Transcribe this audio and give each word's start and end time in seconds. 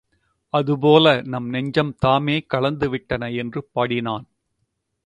அது 0.53 0.79
போல 0.79 1.21
நம் 1.23 1.49
நெஞ்சம் 1.49 1.95
தாமே 1.99 2.37
கலந்து 2.47 2.89
விட்டன 2.89 3.31
என்று 3.31 3.61
பாராட்டினான். 3.75 4.25